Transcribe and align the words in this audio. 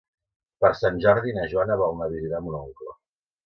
Per 0.65 0.71
Sant 0.79 0.97
Jordi 1.03 1.35
na 1.37 1.45
Joana 1.53 1.79
vol 1.85 1.95
anar 1.97 2.11
a 2.11 2.15
visitar 2.17 2.43
mon 2.49 2.61
oncle. 2.65 2.99